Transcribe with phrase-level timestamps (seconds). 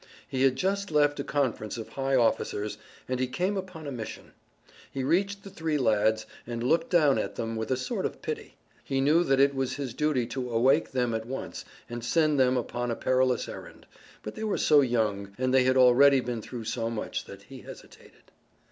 [0.27, 4.31] He had just left a conference of high officers, and he came upon a mission.
[4.89, 8.55] He reached the three lads, and looked down at them with a sort of pity.
[8.83, 12.57] He knew that it was his duty to awake them at once and send them
[12.57, 13.85] upon a perilous errand,
[14.23, 17.59] but they were so young, and they had already been through so much that he
[17.61, 18.31] hesitated.